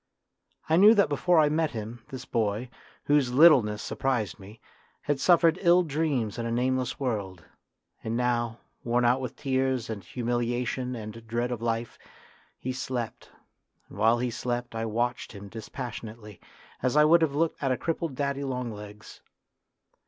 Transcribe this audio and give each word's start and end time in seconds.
I 0.67 0.77
knew 0.77 0.95
that 0.95 1.09
before 1.09 1.37
I 1.37 1.47
met 1.49 1.69
him, 1.77 2.03
this 2.07 2.25
boy, 2.25 2.71
whose 3.03 3.31
littleness 3.31 3.83
surprised 3.83 4.39
me, 4.39 4.59
had 5.01 5.19
suffered 5.19 5.59
ill 5.61 5.83
dreams 5.83 6.39
in 6.39 6.47
a 6.47 6.51
nameless 6.51 6.99
world, 6.99 7.45
and 8.03 8.17
now, 8.17 8.61
worn 8.83 9.05
out 9.05 9.21
with 9.21 9.35
tears 9.35 9.91
and 9.91 10.03
humiliation 10.03 10.95
and 10.95 11.27
dread 11.27 11.51
of 11.51 11.61
life, 11.61 11.99
he 12.57 12.73
slept, 12.73 13.29
and 13.89 13.97
while 13.99 14.17
he 14.17 14.31
slept 14.31 14.73
I 14.73 14.85
watched 14.87 15.33
him 15.33 15.49
dispassionately, 15.49 16.41
as 16.81 16.97
I 16.97 17.05
would 17.05 17.21
have 17.21 17.35
looked 17.35 17.61
at 17.61 17.71
a 17.71 17.77
crippled 17.77 18.15
daddy 18.15 18.43
long 18.43 18.71
legs. 18.71 19.21